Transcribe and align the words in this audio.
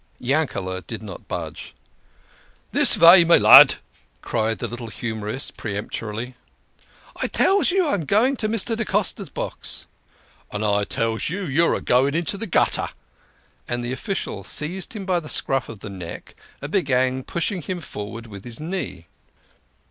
Yankele" 0.19 0.81
did 0.87 1.03
not 1.03 1.27
budge." 1.27 1.75
This 2.71 2.95
vay, 2.95 3.23
my 3.23 3.37
lud!" 3.37 3.75
cried 4.23 4.57
the 4.57 4.67
little 4.67 4.87
humorist 4.87 5.57
peremptorily." 5.57 6.33
I 7.23 7.27
tells 7.27 7.69
you 7.69 7.87
I'm 7.87 8.05
going 8.05 8.31
into 8.31 8.49
Mr. 8.49 8.75
da 8.75 8.83
Costa's 8.83 9.29
box!" 9.29 9.85
"And 10.51 10.65
I 10.65 10.85
tells 10.85 11.29
you 11.29 11.43
you're 11.43 11.75
a 11.75 11.81
goin' 11.81 12.15
into 12.15 12.35
the 12.35 12.47
gutter." 12.47 12.89
And 13.67 13.85
the 13.85 13.93
official 13.93 14.43
seized 14.43 14.93
him 14.93 15.05
by 15.05 15.19
the 15.19 15.29
scruff 15.29 15.69
of 15.69 15.81
the 15.81 15.89
neck 15.91 16.33
and 16.63 16.71
began 16.71 17.23
pushing 17.23 17.61
him 17.61 17.79
forwards 17.79 18.27
with 18.27 18.43
his 18.43 18.59
knee. 18.59 19.05